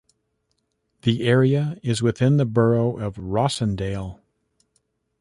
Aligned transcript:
The 1.03 1.27
area 1.27 1.77
is 1.83 2.01
within 2.01 2.37
the 2.37 2.45
Borough 2.47 2.97
of 2.97 3.17
Rossendale. 3.17 4.19